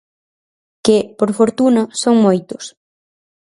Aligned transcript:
Que, 0.85 0.97
por 1.17 1.29
fortuna, 1.39 1.83
son 2.01 2.15
moitos. 2.25 2.63